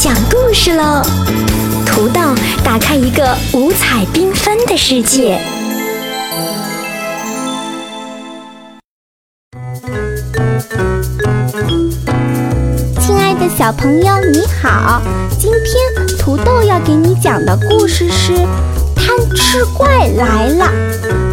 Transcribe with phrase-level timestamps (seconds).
[0.00, 1.02] 讲故事喽！
[1.84, 2.20] 土豆
[2.62, 5.40] 打开一个五彩缤纷的世界。
[13.00, 15.02] 亲爱的小朋友，你好！
[15.36, 18.34] 今天土豆要给你讲的故事是
[18.94, 20.70] 《贪吃怪来了》，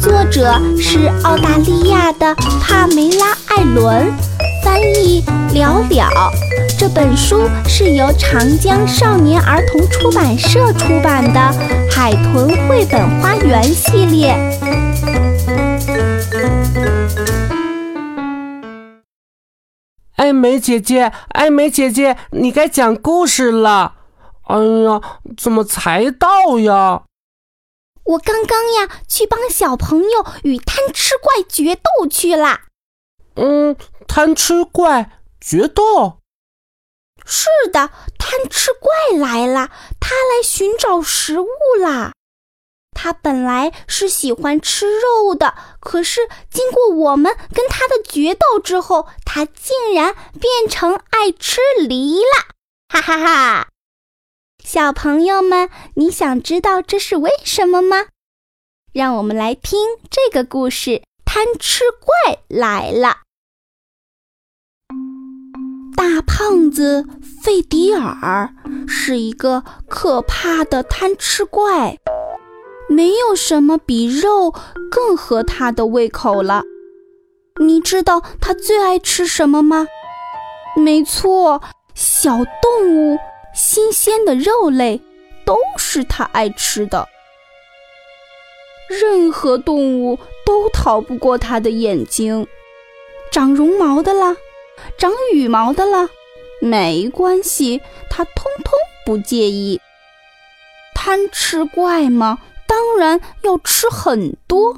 [0.00, 4.10] 作者是澳大利亚的帕梅拉·艾伦，
[4.64, 6.32] 翻译了了。
[6.86, 11.40] 这本书是由长江少年儿童出版社出版的
[11.92, 14.30] 《海豚绘本花园》系列。
[20.14, 23.96] 艾美姐姐，艾美姐姐，你该讲故事了。
[24.44, 25.00] 哎呀，
[25.36, 27.02] 怎么才到呀？
[28.04, 32.60] 我刚刚呀，去帮小朋友与贪吃怪决斗去了。
[33.34, 33.74] 嗯，
[34.06, 36.18] 贪吃怪决斗。
[37.26, 39.70] 是的，贪吃怪来了，
[40.00, 41.48] 他来寻找食物
[41.80, 42.12] 啦。
[42.92, 46.20] 他本来是喜欢吃肉的，可是
[46.50, 52.54] 经过我们跟他的决斗之后，他竟然变成爱吃梨了！
[52.88, 53.68] 哈哈哈！
[54.64, 58.06] 小朋友们，你想知道这是为什么吗？
[58.94, 59.78] 让我们来听
[60.10, 63.18] 这个故事：贪吃怪来了。
[66.06, 67.04] 大胖子
[67.42, 68.48] 费迪尔
[68.86, 71.98] 是一个可怕的贪吃怪，
[72.88, 74.54] 没有什么比肉
[74.88, 76.62] 更合他的胃口了。
[77.60, 79.88] 你知道他最爱吃什么吗？
[80.76, 81.60] 没错，
[81.96, 83.18] 小动物、
[83.52, 85.00] 新鲜的肉类
[85.44, 87.08] 都是他爱吃的。
[88.88, 92.46] 任何动物都逃不过他的眼睛，
[93.32, 94.36] 长绒毛的啦。
[94.98, 96.08] 长羽毛的了，
[96.60, 98.72] 没关系，他通通
[99.04, 99.80] 不介意。
[100.94, 104.76] 贪吃怪嘛，当然要吃很多。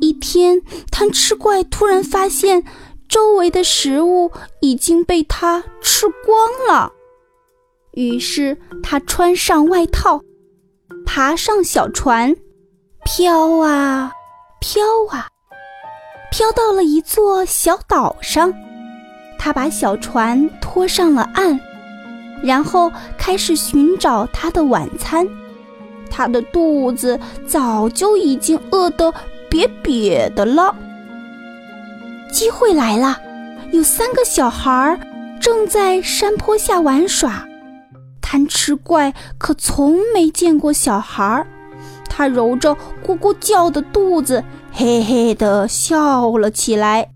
[0.00, 2.64] 一天，贪吃怪突然发现
[3.08, 6.92] 周围的食物已经被他吃光了，
[7.92, 10.22] 于是他穿上外套，
[11.04, 12.34] 爬上小船，
[13.04, 14.12] 飘啊。
[16.42, 18.52] 飘到了一座小岛上，
[19.38, 21.60] 他把小船拖上了岸，
[22.42, 25.24] 然后开始寻找他的晚餐。
[26.10, 27.16] 他的肚子
[27.46, 29.14] 早就已经饿得
[29.48, 30.74] 瘪瘪的了。
[32.32, 33.20] 机会来了，
[33.70, 34.98] 有三个小孩
[35.40, 37.46] 正在山坡下玩耍。
[38.20, 41.46] 贪吃怪可从没见过小孩儿，
[42.08, 42.76] 他揉着
[43.06, 44.42] 咕咕叫的肚子。
[44.74, 47.10] 嘿嘿的笑了起来。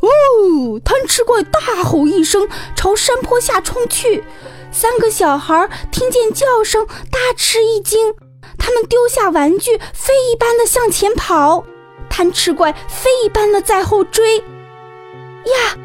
[0.00, 4.24] 哦，贪吃怪大吼一声，朝山坡下冲去。
[4.70, 8.14] 三个小孩听见叫声，大吃一惊。
[8.58, 11.64] 他们丢下玩具，飞一般的向前跑。
[12.08, 14.38] 贪吃怪飞一般的在后追。
[14.38, 15.76] 呀，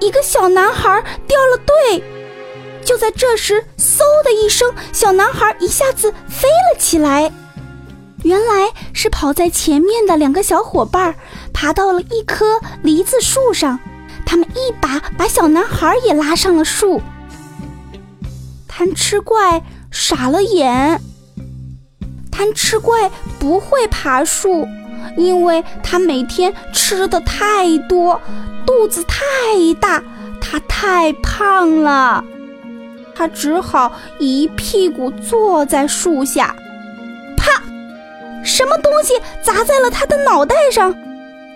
[0.00, 2.02] 一个小男孩掉了队。
[2.84, 7.32] 就在这时，嗖的一声，小男孩一下子飞了起来。
[8.22, 11.14] 原来是跑在前面的两个小伙伴
[11.52, 13.78] 爬到了一棵梨子树上，
[14.26, 17.00] 他们一把把小男孩也拉上了树。
[18.68, 21.00] 贪吃怪傻了眼，
[22.30, 24.66] 贪吃怪不会爬树，
[25.16, 28.20] 因为他每天吃的太多，
[28.66, 29.18] 肚子太
[29.80, 30.02] 大，
[30.40, 32.24] 他太胖了，
[33.14, 36.54] 他只好一屁股坐在树下。
[38.44, 40.94] 什么东西砸在了他的脑袋上？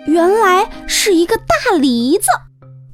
[0.05, 2.27] 原来是一个大梨子。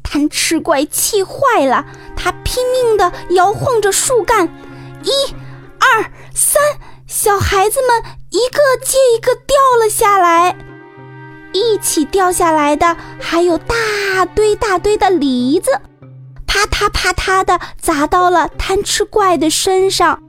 [0.04, 1.86] 贪吃怪气坏了，
[2.16, 4.48] 他拼命地摇晃着树干，
[5.04, 5.12] 一、
[5.80, 6.62] 二、三，
[7.08, 10.56] 小孩子们一个接一个掉了下来。
[11.54, 13.76] 一起掉下来的还有大
[14.34, 15.72] 堆大堆的梨子，
[16.46, 20.22] 啪嗒啪嗒地砸到了贪吃怪的身上。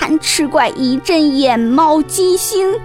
[0.00, 2.80] 贪吃怪一阵眼冒金星，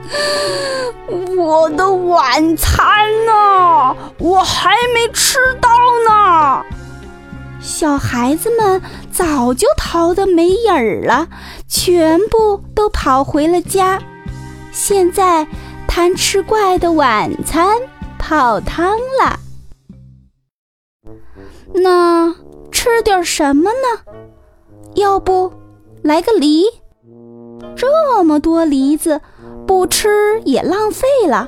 [1.37, 3.95] 我的晚餐呢？
[4.19, 5.69] 我还没吃到
[6.09, 6.61] 呢！
[7.61, 8.81] 小孩子们
[9.13, 11.29] 早就逃得没影儿了，
[11.69, 13.97] 全部都跑回了家。
[14.73, 15.47] 现在
[15.87, 17.77] 贪吃怪的晚餐
[18.19, 19.39] 泡汤了，
[21.73, 22.35] 那
[22.73, 24.13] 吃点什么呢？
[24.95, 25.53] 要不
[26.03, 26.65] 来个梨？
[28.35, 29.21] 这么多梨子，
[29.65, 31.47] 不吃也浪费了。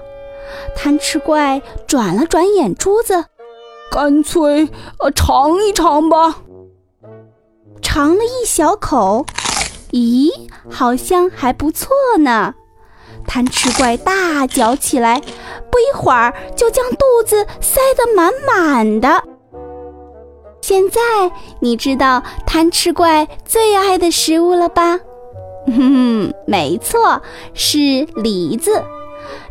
[0.74, 3.26] 贪吃怪转了转眼珠子，
[3.92, 4.70] 干脆
[5.00, 6.38] 呃尝一尝吧。
[7.82, 9.26] 尝了一小口，
[9.92, 10.30] 咦，
[10.72, 11.90] 好像还不错
[12.20, 12.54] 呢。
[13.28, 15.20] 贪吃怪大嚼起来，
[15.70, 19.22] 不一会儿就将肚子塞得满满的。
[20.62, 21.02] 现在
[21.60, 25.02] 你知道贪吃怪最爱的食物了吧？
[25.74, 25.94] 哼
[26.30, 27.22] 哼，没错，
[27.54, 28.84] 是梨子。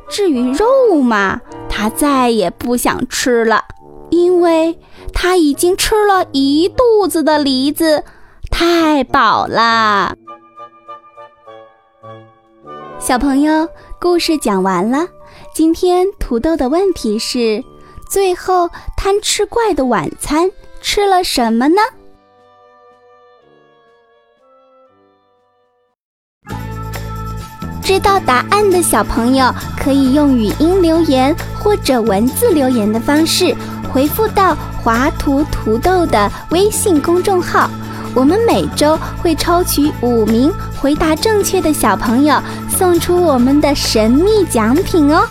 [0.08, 3.64] 至于肉嘛，他再也不想吃了，
[4.10, 4.78] 因为
[5.12, 8.04] 他已经吃了一肚子的梨子，
[8.50, 10.14] 太饱啦。
[12.98, 13.68] 小朋友，
[14.00, 15.08] 故事讲完了。
[15.54, 17.62] 今天土豆的问题是：
[18.08, 21.82] 最后贪吃怪的晚餐吃了什么呢？
[27.86, 33.54] 知道答案的小朋友可以用语音留言或者文字留言的方式
[33.92, 37.70] 回复到华图土豆的微信公众号。
[38.12, 45.24] 我们每周会抽取五名回答正确的小朋友，送出我们的神秘奖品哦。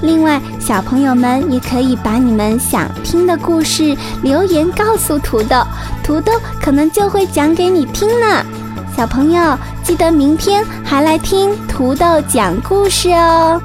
[0.00, 5.60] 另外，小朋友们也可以把你们想听的故事留言告诉土豆，
[6.04, 6.32] 土豆
[6.62, 8.46] 可能就会讲给你听呢。
[8.96, 13.62] 小朋友，记得明天还来听土豆讲故事哦。